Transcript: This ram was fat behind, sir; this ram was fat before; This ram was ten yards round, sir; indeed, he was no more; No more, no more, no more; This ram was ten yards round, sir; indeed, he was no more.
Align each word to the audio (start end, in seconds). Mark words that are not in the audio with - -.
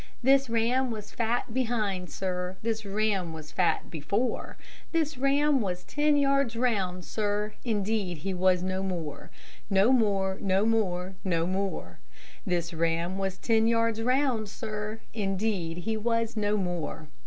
This 0.23 0.49
ram 0.49 0.89
was 0.89 1.11
fat 1.11 1.53
behind, 1.53 2.09
sir; 2.09 2.57
this 2.63 2.83
ram 2.87 3.33
was 3.33 3.51
fat 3.51 3.91
before; 3.91 4.57
This 4.91 5.15
ram 5.15 5.61
was 5.61 5.83
ten 5.83 6.17
yards 6.17 6.55
round, 6.55 7.05
sir; 7.05 7.53
indeed, 7.63 8.17
he 8.17 8.33
was 8.33 8.63
no 8.63 8.81
more; 8.81 9.29
No 9.69 9.91
more, 9.91 10.39
no 10.41 10.65
more, 10.65 11.13
no 11.23 11.45
more; 11.45 11.99
This 12.47 12.73
ram 12.73 13.19
was 13.19 13.37
ten 13.37 13.67
yards 13.67 14.01
round, 14.01 14.49
sir; 14.49 15.01
indeed, 15.13 15.77
he 15.85 15.95
was 15.95 16.35
no 16.35 16.57
more. 16.57 17.07